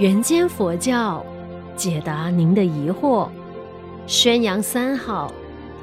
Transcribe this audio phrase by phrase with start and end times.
[0.00, 1.22] 人间佛教，
[1.76, 3.28] 解答您的疑惑，
[4.06, 5.30] 宣扬三好，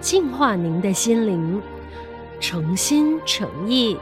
[0.02, 1.62] 净化您的心灵，
[2.40, 3.96] 诚心诚意，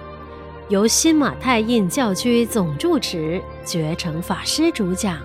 [0.70, 5.18] 由新马泰印教区总住持觉诚法师主讲。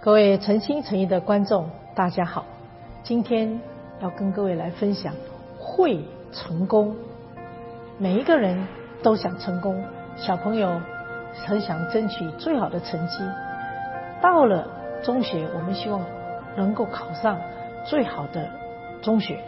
[0.00, 2.44] 各位诚心诚意的观众，大家好，
[3.04, 3.56] 今天
[4.02, 5.14] 要跟各位来分享
[5.56, 6.00] 会
[6.32, 6.92] 成功。
[7.98, 8.66] 每一个人
[9.00, 9.80] 都想成功。
[10.18, 10.80] 小朋友
[11.46, 13.22] 很想争取最好的成绩，
[14.20, 14.66] 到了
[15.00, 16.00] 中学，我们希望
[16.56, 17.38] 能够考上
[17.84, 18.48] 最好的
[19.00, 19.38] 中学，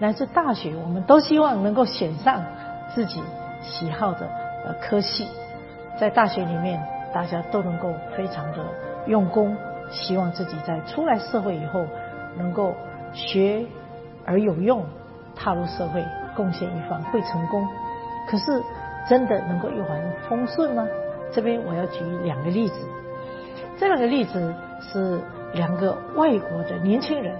[0.00, 2.42] 乃至大学，我们都希望能够选上
[2.92, 3.22] 自己
[3.62, 4.28] 喜好的
[4.66, 5.28] 呃科系。
[5.96, 6.84] 在大学里面，
[7.14, 8.58] 大家都能够非常的
[9.06, 9.56] 用功，
[9.90, 11.86] 希望自己在出来社会以后
[12.36, 12.74] 能够
[13.12, 13.64] 学
[14.24, 14.84] 而有用，
[15.36, 17.64] 踏入社会贡献一番，会成功。
[18.28, 18.60] 可是。
[19.08, 20.86] 真的能够一帆风顺吗？
[21.32, 22.74] 这边我要举两个例子，
[23.78, 25.20] 这两个例子是
[25.52, 27.34] 两个外国的年轻人。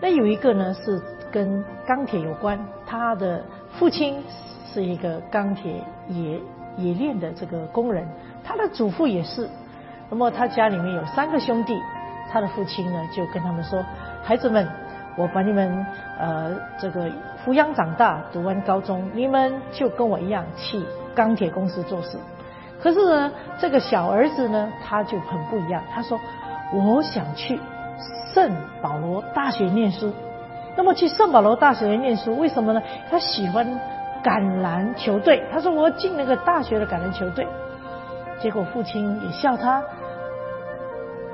[0.00, 3.42] 那有一个呢是跟钢铁有关，他的
[3.78, 4.22] 父亲
[4.72, 6.40] 是一个钢铁冶
[6.78, 8.06] 冶炼的这个工人，
[8.44, 9.48] 他的祖父也是。
[10.10, 11.80] 那么他家里面有三个兄弟，
[12.30, 13.84] 他的父亲呢就跟他们说
[14.22, 14.68] ：“孩子们。”
[15.16, 15.86] 我把你们
[16.18, 17.08] 呃这个
[17.44, 20.82] 抚养长大，读完高中，你们就跟我一样去
[21.14, 22.18] 钢铁公司做事。
[22.82, 25.82] 可是呢，这个小儿子呢，他就很不一样。
[25.94, 26.18] 他说
[26.74, 27.58] ：“我想去
[28.34, 28.50] 圣
[28.82, 30.12] 保罗大学念书。”
[30.76, 32.82] 那么去圣保罗大学念书，为什么呢？
[33.08, 33.64] 他喜欢
[34.22, 35.44] 橄榄球队。
[35.52, 37.46] 他说：“我进那个大学的橄榄球队。”
[38.40, 39.80] 结果父亲也笑他，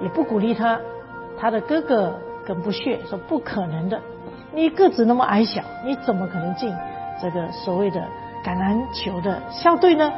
[0.03, 0.79] 也不鼓励他。
[1.39, 2.13] 他的哥哥。
[2.51, 4.01] 很不屑说不可能的，
[4.53, 6.75] 你个子那么矮小，你怎么可能进
[7.23, 8.01] 这个所谓的
[8.45, 10.13] 橄榄球的校队呢？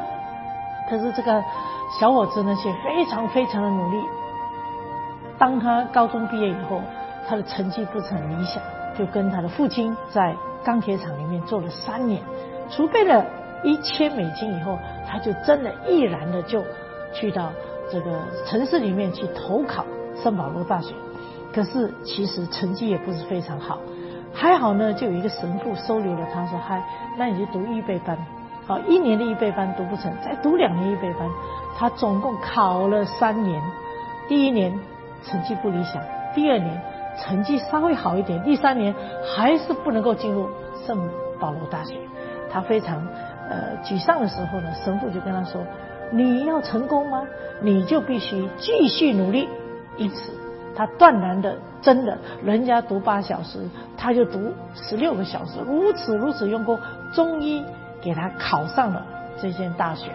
[0.89, 1.45] 可是这个
[2.01, 3.99] 小伙子呢，却非常非常的努力。
[5.37, 6.81] 当他高中毕业以后，
[7.29, 8.63] 他的成绩不是很理想，
[8.97, 10.35] 就跟他的父亲在
[10.65, 12.23] 钢铁厂里面做了三年，
[12.71, 13.27] 储备了
[13.63, 16.65] 一千美金以后，他就真的毅然的就
[17.13, 17.53] 去到
[17.91, 19.85] 这个城市里面去投考
[20.17, 20.95] 圣保罗大学。
[21.53, 23.79] 可是其实成绩也不是非常好，
[24.33, 26.83] 还好呢，就有一个神父收留了他，说：“嗨，
[27.19, 28.17] 那你就读预备班，
[28.67, 31.29] 好，一年的预备班读不成，再读两年预备班。”
[31.77, 33.61] 他总共考了三年，
[34.29, 34.73] 第一年
[35.25, 36.03] 成绩不理想，
[36.35, 36.81] 第二年
[37.19, 38.95] 成绩稍微好一点，第三年
[39.35, 40.49] 还是不能够进入
[40.87, 41.09] 圣
[41.39, 41.97] 保罗大学。
[42.51, 43.07] 他非常
[43.49, 45.63] 呃沮丧的时候呢，神父就跟他说
[46.13, 47.23] ：“你要成功吗？
[47.61, 49.49] 你就必须继续努力。”
[49.99, 50.42] 因此。
[50.75, 56.79] 他断然的，真的，人家读八小时，他就读十六个小时，如此如此用功，
[57.13, 57.63] 终于
[58.01, 59.05] 给他考上了
[59.41, 60.11] 这间大学，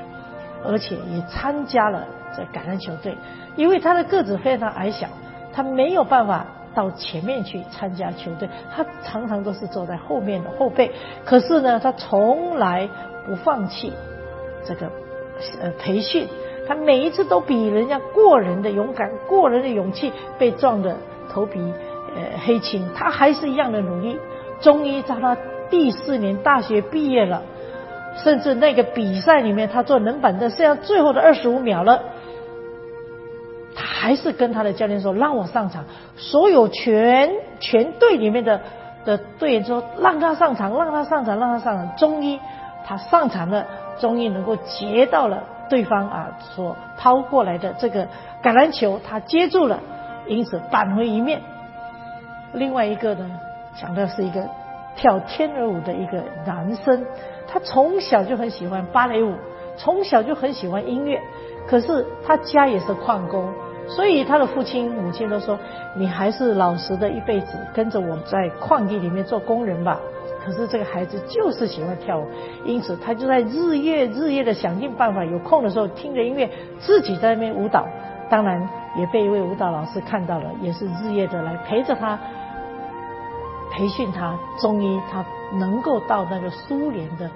[0.65, 3.15] 而且也参加了这橄榄球队。
[3.55, 5.07] 因为他的个子非常矮小，
[5.53, 10.91] 他没有办法到前面去参加球队，他常常都是坐在后面的后背。
[11.23, 12.89] 可是呢，他从来
[13.27, 13.93] 不放弃
[14.65, 14.91] 这个
[15.61, 16.27] 呃培训。
[16.67, 20.97] 他每一次都比人家过人的勇敢，过人的勇气，被撞的
[21.31, 21.59] 头皮
[22.15, 24.19] 呃黑青，他还是一样的努力。
[24.59, 25.37] 终于在他
[25.69, 27.41] 第四年大学毕业了，
[28.23, 32.01] 甚至那个比赛里面，他坐冷板凳，剩下最后的二十五秒了，
[33.75, 35.85] 他还是跟他的教练说：“让我上场。”
[36.17, 38.59] 所有全全队里面的
[39.05, 42.39] 的队员说：“让他上场，让他上场，让他上场。”终于
[42.85, 43.65] 他上场了，
[43.99, 45.43] 终于能够截到了。
[45.69, 48.05] 对方啊所抛过来的这个
[48.41, 49.79] 橄榄球，他接住了，
[50.25, 51.41] 因此扳回一面。
[52.53, 53.29] 另外一个呢，
[53.75, 54.47] 讲的是一个
[54.95, 57.05] 跳天鹅舞的一个男生，
[57.47, 59.35] 他从小就很喜欢芭蕾舞，
[59.77, 61.19] 从小就很喜欢音乐。
[61.67, 63.53] 可是他家也是矿工，
[63.87, 65.59] 所以他的父亲母亲都说
[65.95, 69.99] ：“你还是老实的一辈子，跟着我在矿地里面做工人吧。”
[70.47, 72.25] 可是这个孩子就是喜欢跳舞，
[72.63, 76.49] 因此他就在日夜日夜的想尽办法，有空的时候听着音乐，
[76.79, 77.85] 自己在那边舞蹈。
[78.29, 78.65] 当然
[78.97, 82.17] 也被一位舞蹈老师看到了，也是日夜的来陪着他，
[83.73, 84.39] 培训他。
[84.61, 85.25] 终于他
[85.59, 87.29] 能够到那个苏联的，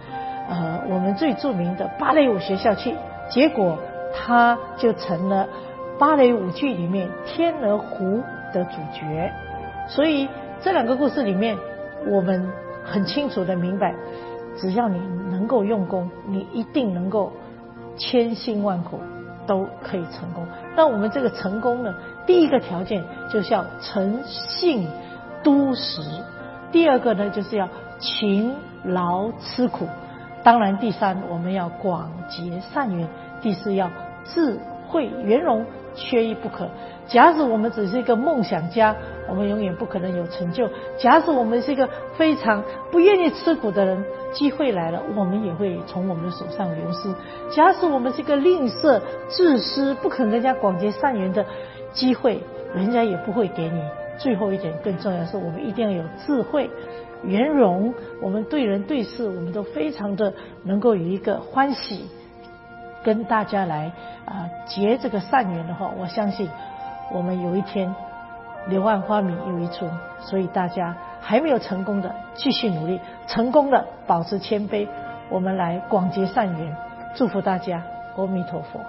[0.49, 2.95] 呃，我们最著名的芭蕾舞学校去。
[3.29, 3.77] 结果
[4.15, 5.49] 他就成了
[5.99, 8.05] 芭蕾舞剧里面《天鹅湖》
[8.53, 9.29] 的主角。
[9.89, 10.29] 所以
[10.61, 11.57] 这两个故事里面，
[12.07, 12.49] 我们。
[12.83, 13.93] 很清楚的明白，
[14.57, 14.99] 只要你
[15.29, 17.31] 能够用功，你一定能够
[17.95, 18.99] 千辛万苦
[19.45, 20.45] 都可以成功。
[20.75, 21.93] 那我们这个成功呢，
[22.25, 24.87] 第一个条件就是要诚信
[25.43, 26.01] 督实，
[26.71, 27.67] 第二个呢就是要
[27.99, 28.53] 勤
[28.83, 29.87] 劳吃苦。
[30.43, 33.07] 当然，第三我们要广结善缘，
[33.41, 33.89] 第四要
[34.25, 36.69] 智慧圆融，缺一不可。
[37.07, 38.95] 假使我们只是一个梦想家，
[39.27, 40.65] 我们永远不可能有成就；
[40.97, 47.09] 假使我们是一个非常不愿意吃苦的人，机会来了，我们也会从我们的手上流失；
[47.53, 51.45] 假使我们是一个吝啬、自私、不肯跟人家广结善缘的
[51.91, 52.39] 机会，
[52.73, 53.81] 人家也不会给你。
[54.17, 56.69] 最后一点更重要的是，我们一定要有智慧。
[57.23, 60.33] 圆融，我们对人对事，我们都非常的
[60.63, 62.05] 能够有一个欢喜，
[63.03, 63.91] 跟大家来
[64.25, 66.49] 啊结这个善缘的话，我相信
[67.11, 67.93] 我们有一天
[68.67, 69.91] 柳暗花明又一村。
[70.19, 74.87] 所以大家还没有成功的，继续努力；成功的，保持谦卑，
[75.29, 76.75] 我们来广结善缘。
[77.15, 77.81] 祝福大家，
[78.15, 78.79] 阿弥陀佛。